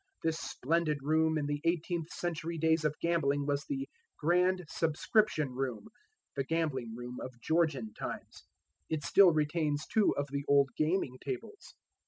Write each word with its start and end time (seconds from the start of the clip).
This 0.23 0.39
splendid 0.39 1.03
room 1.03 1.37
in 1.37 1.45
the 1.45 1.61
eighteenth 1.63 2.11
century 2.11 2.57
days 2.57 2.83
of 2.83 2.95
gambling 3.01 3.45
was 3.45 3.65
the 3.69 3.87
"Grand 4.17 4.65
Subscription 4.67 5.51
Room" 5.51 5.89
the 6.35 6.43
gambling 6.43 6.95
room 6.95 7.19
of 7.21 7.39
Georgian 7.39 7.93
times. 7.93 8.45
It 8.89 9.03
still 9.03 9.31
retains 9.31 9.85
two 9.85 10.15
of 10.17 10.25
the 10.31 10.43
old 10.47 10.69
gaming 10.75 11.19
tables. 11.23 11.75